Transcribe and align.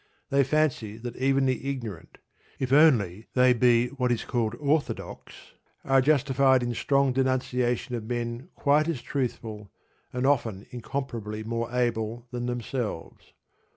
They 0.31 0.43
fancy 0.43 0.97
that 0.97 1.15
even 1.17 1.45
the 1.45 1.69
ignorant, 1.69 2.17
if 2.57 2.73
only 2.73 3.27
they 3.35 3.53
be 3.53 3.89
what 3.89 4.11
is 4.11 4.25
called 4.25 4.55
"orthodox," 4.55 5.53
are 5.85 6.01
justified 6.01 6.63
in 6.63 6.73
strong 6.73 7.13
denunciation 7.13 7.93
of 7.93 8.05
men 8.09 8.49
quite 8.55 8.87
as 8.87 9.03
truthful, 9.03 9.69
and 10.11 10.25
often 10.25 10.65
incomparably 10.71 11.43
more 11.43 11.71
able, 11.71 12.25
than 12.31 12.47
themselves. 12.47 13.33